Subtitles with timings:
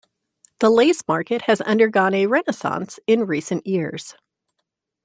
[0.61, 4.15] The Lace Market has undergone a renaissance in recent years.